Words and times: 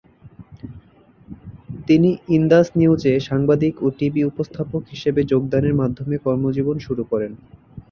তিনি 1.87 2.09
'Indus 2.27 2.67
news' 2.75 3.05
এ 3.09 3.29
সাংবাদিক 3.29 3.73
ও 3.81 3.97
টিভি 3.97 4.21
উপস্থাপক 4.23 4.81
হিসেবে 4.93 5.21
যোগদানের 5.31 5.75
মাধ্যমে 5.81 6.15
কর্মজীবন 6.25 6.77
শুরু 6.79 7.03
করেন। 7.11 7.31